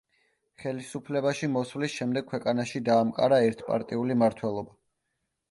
[0.61, 4.77] ხელისუფლებაში მოსვლის შემდეგ ქვეყანაში დაამყარა ერთპარტიული მმართველობა.